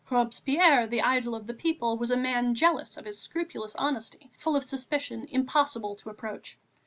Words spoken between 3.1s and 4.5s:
scrupulous honesty,